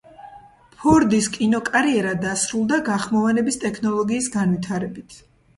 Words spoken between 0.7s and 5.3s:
ფორდის კინოკარიერა დასრულდა გახმოვანების ტექნოლოგიის განვითარებით.